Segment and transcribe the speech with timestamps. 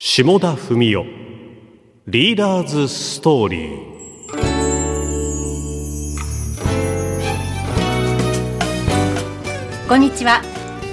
[0.00, 1.02] 下田文雄。
[2.06, 3.88] リーダーズストーリー
[9.88, 10.40] こんにちは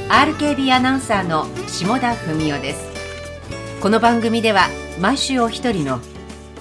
[0.09, 2.83] RKB アナウンサーの下田文雄です。
[3.79, 4.69] この番組では
[4.99, 5.99] 毎週お一人の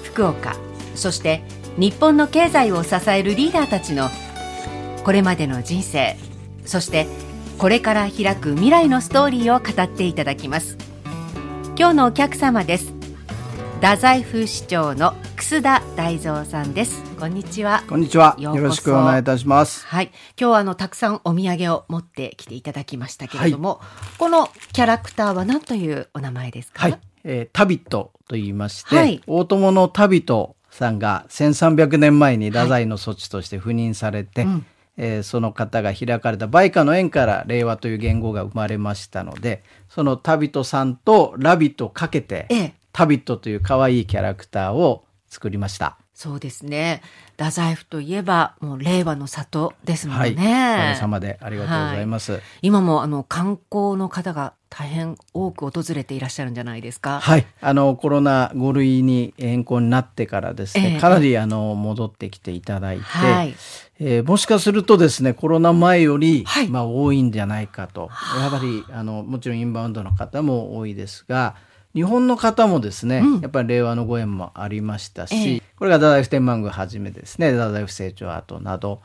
[0.03, 0.55] 福岡
[0.95, 1.43] そして
[1.79, 4.11] 日本の経済を支えるリーダーたちの
[5.03, 6.19] これまでの人生
[6.67, 7.07] そして
[7.57, 10.84] これから開く未来のストーリーを語っていただきます。
[11.77, 12.93] 今日のお客様です
[13.81, 18.37] 太宰府市長の楠田大蔵さんですこんにちはこんにちは。
[18.39, 19.87] よろしくお願いいたします。
[19.87, 20.07] はい。
[20.39, 23.81] 今日はあの、たくさんお土産を持ってきていただきましたけれども、
[24.19, 26.83] このキャラクターは何というお名前ですか？
[26.83, 27.01] はい。
[27.23, 45.99] えー、タビットと言いまして、はい大友のタビトさんが1300年前に太宰の措置として赴任されて、うんえーその方が開かれた売価の縁から令和という言語が生まれましたので、そのタビトさんとラビットをかけて、ええタビットという可愛いキャラクターを作りました。
[46.15, 47.03] そうですね。
[47.37, 50.35] 太宰府といえば、もう令和の里ですもんはい。
[50.37, 50.75] ね。
[50.77, 52.41] おかげさまでありがとうございます。
[52.63, 57.21] 今もあの、観光の方が大変多く訪れていらっしゃるんじゃないですか？
[57.21, 57.47] はい。
[57.61, 63.55] あの、コロナ5類に変更になってからですね、ええかなりあの、戻ってきていただいて、はい
[64.01, 68.11] えーもしかするとですね、コロナ前より、はいまあ多いんじゃないかと。
[68.41, 71.55] やっぱり、あの、もちろんインバウンドの方も多いですが、
[71.95, 73.41] 日本の方もですね、うん。
[73.41, 75.63] やっぱり令和のご縁もありましたし、ええ。
[75.77, 79.01] これが太宰府天満宮はじめですね、太宰府成長跡など、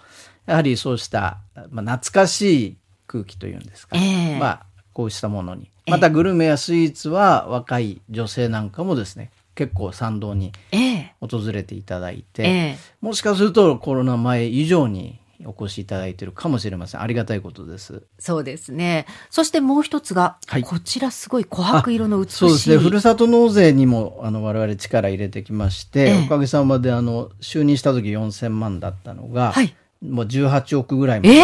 [0.46, 1.38] やはりそうした、
[1.70, 4.40] まあ、懐かしい空気というんですか、ええ。
[4.40, 5.66] まあ、こうしたものに。
[5.66, 5.92] ええ。
[5.92, 11.14] またグルメやスイーツは若い女性なんかもですね、結構賛同にええ。
[11.22, 12.78] 訪れていただいて、ええ。
[13.02, 17.02] もしかするとコロナ前以上にお越しいただいているかもしれません。
[17.02, 18.04] ありがたいことです。
[18.20, 19.06] そうですね。
[19.30, 22.36] そしてもう一つが、はいこちらすごい琥珀色の美しい。
[22.38, 22.78] そうですね。
[22.78, 31.44] ふるさと納税にもあの我々力入れてきまして、ええおかげさまであの就任した時4000万だったのが、はいもう18億ぐらいまでえ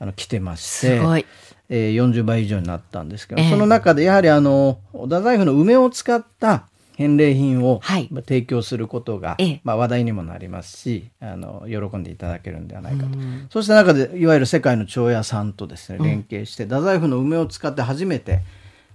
[0.00, 1.26] あの来てまして、すごい。
[1.68, 7.80] えー40倍以上になったんですけど、ええその中でやはりあの太宰府の梅を使った返礼品を、
[8.26, 9.60] 提供することが、ええ。
[9.64, 13.18] まあ、話題にもなりますしあの喜んでいただけるんではないかと、
[13.50, 18.40] そうした中でいわゆる世界の長屋さんとですね連携して、太宰府の梅を使って初めて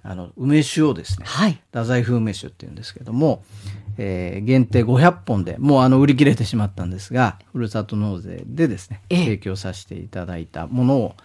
[0.03, 1.59] あの梅酒をですねはい。
[1.71, 3.43] 太宰府梅酒っていうんですけども、
[3.97, 11.15] えー限定500本でもうあの売り切れてしまったんですがふるさと納税でですねええ提供させていただいたものを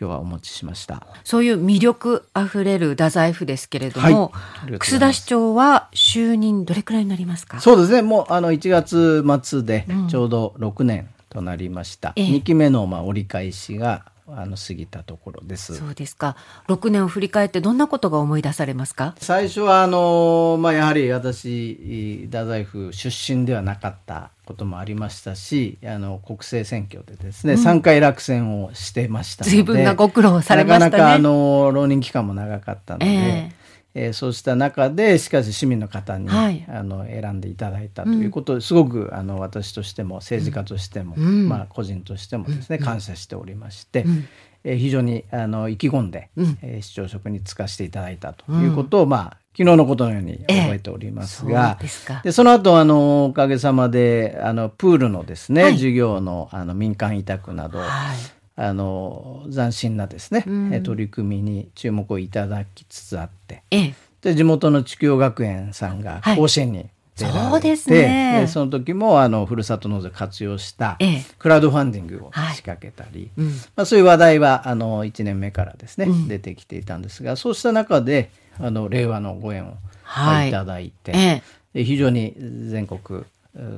[0.00, 1.06] 今日はお持ちしました。
[1.24, 7.60] そういう魅力あふれる太宰府ですけれども、はい楠田市長は就任どれくらいになりますか？
[7.60, 8.00] そうですね。
[8.02, 12.14] もうあの1月末でちょうど6年となりました。
[12.16, 14.06] ええ2期目のまあ折り返しが
[14.36, 15.76] あの過ぎたところです。
[15.76, 16.36] そうですか。
[16.68, 19.14] 6年を振り返ってどんなことが思い出されますか？
[19.18, 33.06] 最初はあのまあやはり私太宰府出身ではなかったこともありましたし、あの国政選挙でですね、3回落選をしてましたので、随分なご苦労されましたねなかなかあの浪人期間も長かったので。
[33.06, 33.61] え
[33.94, 36.64] えーそうした中でしかし市民の方に、はい。
[36.68, 41.48] あの選んでいただいたということですごくあの私としても政治家としても、ん。
[41.48, 44.04] まあ、個人としてもですね、感謝しておりまして、
[44.64, 46.30] えー非常にあの意気込んで、
[46.62, 55.72] えー市長職に就かせていただいたということを、まあ昨日のことのように覚えておりますが、ええそでその後あのおかげさまであのプールのですね、はい。
[55.72, 57.88] 授業のあの民間委託など、はい。
[58.54, 63.62] あの斬新なですね、え取り組みに注目をいただきつつあって。
[63.70, 63.94] ええ。
[64.20, 66.36] で地元の地球学園さんがはい。
[66.36, 66.86] 甲子園に
[67.16, 68.40] 出られて、そうですね。
[68.42, 71.24] でその時もあのふるさと納税を活用したええ。
[71.38, 72.54] クラウドファンディングをはい。
[72.56, 73.46] 仕掛けたり、うん。
[73.74, 80.48] まあ、そういう話題はあの1年目からですね、出てきていたんですがそうした中であの令和のご縁を、はい。
[80.48, 81.42] い、ただいて、ええ。
[81.72, 82.34] で非常に
[82.68, 83.26] 全国う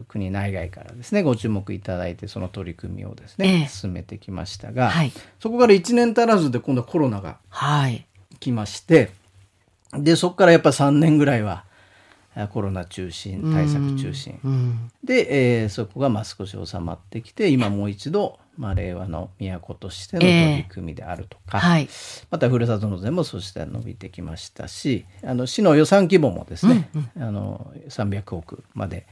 [0.09, 8.07] 国内外からですねご注目いただいてその取り組みをですね、ええ進めてきましたが、はいそこから1年足らずで今度はコロナがはい。
[8.41, 9.11] 来まして
[9.93, 11.65] でそこからやっぱ3年ぐらいは
[12.37, 14.91] あコロナ中心対策中心うん。
[15.03, 21.89] で、えーそこがまあ少し収まってきて今もう一度、まあ、令和の都としてのええ取り組みであるとか、はい。
[22.31, 29.07] またふるさと納税もそして伸びてきましたしあの市の予算規模もですね、あの300億まで、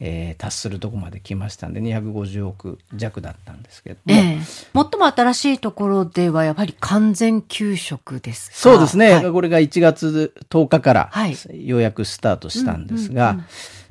[0.00, 3.96] えー達するところまで来ましたんで250億弱だったんですけど。
[3.96, 4.38] も、え。
[4.38, 4.38] え。
[4.42, 8.56] 最も新しいところではやはり完全給食ですか？
[8.56, 9.32] そうですね、はい。
[9.32, 11.36] これが1月10日からはい。
[11.66, 13.38] ようやくスタートしたんですが、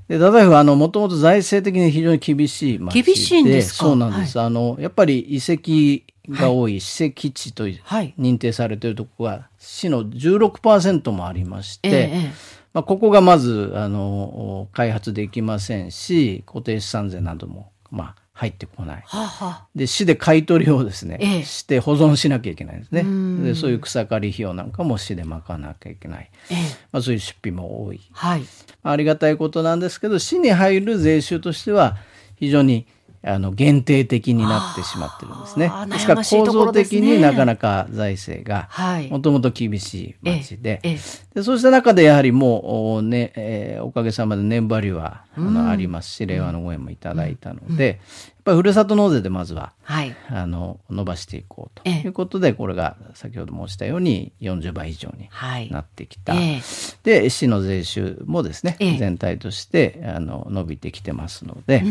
[0.07, 3.01] で太宰府はあのもともと財政的に非常に厳しい町で。
[3.01, 3.85] 厳しいんですか？
[3.85, 6.05] そうなんです、あのやっぱり遺跡
[6.41, 8.13] が多い史跡地とはい。
[8.17, 19.03] 認定されているところは市の16%もありまして、ええええままあ、ここがまず、あの、開発できませんし、固定資産税なども、まあ、入ってこない。
[19.03, 23.01] はあ、はあ、で、市で買い取りをですね、ええして保存しなきゃいけないんですね。
[23.01, 26.29] うんで、そういう草刈り費用なんかも市で賄わなきゃいけない。
[26.51, 26.57] ええ
[26.91, 28.01] まあ、そういう出費も多い。
[28.11, 28.43] はい。
[28.83, 31.97] ありがたいことなんですけど、市に入る税収としては、
[32.35, 32.85] 非常に
[33.27, 35.71] あの限定的になってしまってるんですね。
[35.89, 39.09] ですから構造的になかなか財政がはい。
[39.09, 40.99] もともと厳しい町で、えええ
[41.35, 47.99] でそうした中でやはりもうお,、ねえーおかげさまで年張りはあの、ありますし令和のご縁もいただいたので、
[48.47, 50.15] ぱりふるさと納税でまずははい。
[50.29, 52.07] あの伸ばしていこうとええ。
[52.07, 55.69] いうことで、これが先ほど申したように40倍以上にはい。
[55.69, 56.33] なってきた。
[56.33, 56.61] ええ。
[57.03, 58.97] で市の税収もですね、ええ。
[58.97, 61.83] 全体としてあの伸びてきてますので、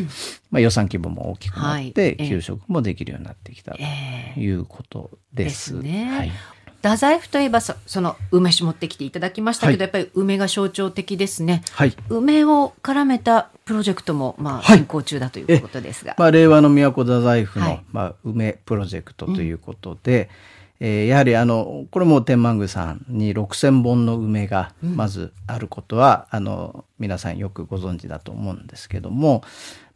[0.50, 4.41] まあ、予算規模も大きくなって、給食もできるようになってきたとええ。
[4.41, 5.75] いうことです。
[5.75, 6.05] ですね。
[6.11, 6.32] はい、
[6.76, 9.81] 太宰府といえばそその梅酒持ってきていただきましたけど、はい。
[9.82, 11.62] やっぱり梅が象徴的ですね。
[11.73, 11.94] はい。
[12.08, 14.78] 梅を絡めたプロジェクトもまあはい。
[14.78, 16.14] 進行中だということですが。
[16.16, 17.84] まあ、令和の都太宰府の、はい。
[17.92, 20.30] まあ、梅プロジェクトということで、
[20.78, 29.42] えーやはりあのこれも天満宮さんに6,000本の梅がまずあることは、あの皆さんよくご存知だと思うんですけども、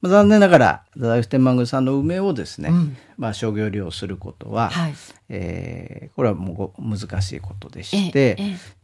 [0.01, 2.71] まあ、残念ながら太宰府天満宮さんの梅をですね、
[3.19, 4.95] まあ、商業利用することは、はい。
[5.29, 8.37] えーこれはもうご難しいことでして、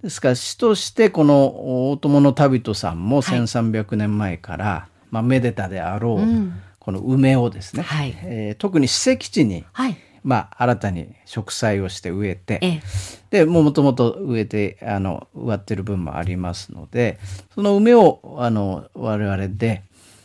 [0.03, 3.39] ですから市としてこの大友の旅人さんもはい。
[3.39, 6.61] 1300年前から、まあ、めでたであろう、うん。
[6.79, 8.17] この梅をですね、はい。
[8.23, 9.97] えー特に史跡地に、はい。
[10.23, 12.83] まあ、新たに植栽をして植えて、ええ。
[13.31, 17.19] でもともと植えてあの植わってる分もありますので
[17.55, 19.83] その梅をあの我々で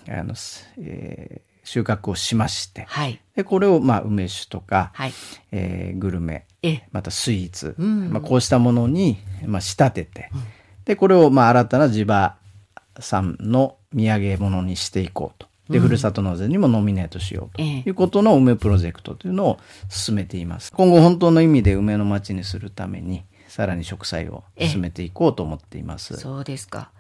[0.10, 3.22] あの、すえー収穫をしましてはい。
[3.36, 5.14] でこれを、まあ、梅酒とか、はい。
[5.52, 10.32] えーグルメええまたスイーツ、うんまあ、こうしたものに、まあ、仕立てて、
[10.86, 12.36] でこれを、まあ、新たな地場
[13.00, 15.48] 産の土産物にしていこうと。
[15.70, 20.72] で、ふるさと納税にもノミネートしようとええいうことの梅プロジェクトというのを進めています。
[20.74, 26.18] 今後本当の意味で梅の町にするために、さらに植栽を進めていこうと思っています。
[26.18, 26.92] そうですか。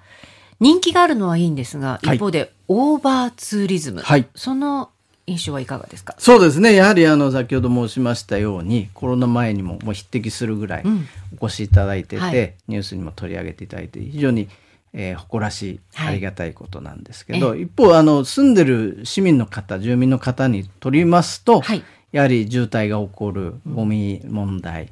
[0.62, 2.16] 人気があるのはいいんですが、はい。
[2.16, 4.00] 一方でオーバーツーリズム。
[4.00, 4.28] はい。
[4.36, 4.90] その
[5.28, 6.16] 印象はいかがですか？
[6.18, 6.74] そうですね。
[6.74, 11.08] やはりあの先ほど申しましたようにコロナ前にももう匹敵するぐらいうん。
[11.40, 12.54] お越しいただいてて、はい。
[12.68, 14.48] ニュースにも取り上げていただいて非常に、
[14.94, 16.08] えー誇らしいはい。
[16.10, 21.84] ありがたいことなんですけど、一方あの住んでる市民の方住民の方にとりますと、はい。
[22.12, 24.90] やはり渋滞が起こるゴミ問題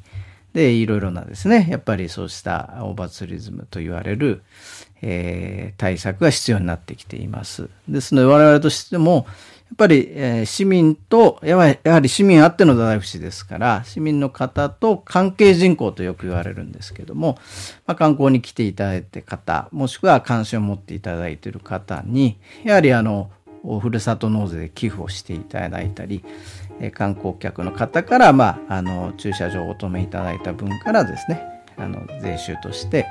[0.53, 4.43] でいろいろなですねやっぱりそうしたオーバーツーリズムと言われる、
[5.01, 7.69] えー対策が必要になってきています。
[7.87, 9.27] ですので我々としても
[9.69, 17.37] やっぱり、えー市民とやはりやはり市民あっての太宰府市ですから市民の方と関係人口とよく言われるんですけども、
[17.85, 23.29] まあ、観光に来ていただいて方もしくは関心を持っていただいている方にやはりあの
[23.81, 26.23] ふるさと納税で寄付をしていただいたり、
[26.79, 31.41] えー観光客の方から、まあ、あの駐車場をお止めいただいた分からですね
[31.77, 33.05] あの税収として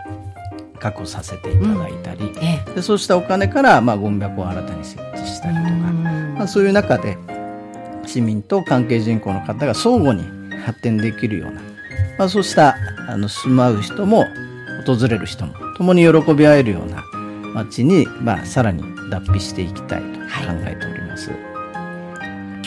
[0.79, 7.19] 確保させていただいたり、ええでそうしたお金から、まあ、ゴミ箱を新たに設置したりとか、うんまあ、そういう中で
[8.07, 10.23] 市民と関係人口の方が相互に
[10.65, 11.61] 発展できるような、
[12.19, 12.77] まあ、そうした
[13.09, 14.25] あの住まう人も
[14.87, 17.05] 訪れる人も共に喜び合えるような
[17.55, 20.27] 街に、まあ、さらに脱皮していきたいと考
[20.67, 20.98] えております。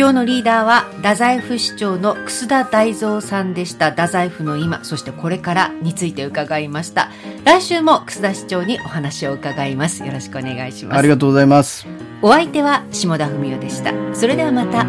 [0.02, 3.92] 今日のリーダーは太宰府市長の楠田大蔵さんでした。
[3.92, 7.12] 太宰府の今そしてこれからについて伺いました。
[7.46, 10.04] 来週も楠田市長にお話を伺います。
[10.04, 10.98] よろしくお願いします。
[10.98, 11.86] ありがとうございます。
[12.24, 13.94] お相手は下田文夫でした。
[14.16, 14.88] それではまた。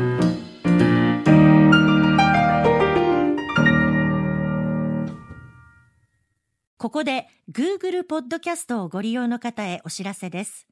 [6.78, 10.71] ここで Google ポッドキャストをご利用の方へお知らせです。